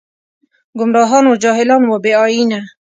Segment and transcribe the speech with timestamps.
[0.79, 2.59] ګمراهان و جاهلان و بې ائينه